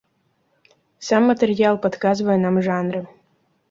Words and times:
Сам 1.09 1.29
матэрыял 1.33 1.79
падказвае 1.87 2.37
нам 2.49 2.55
жанры. 2.71 3.09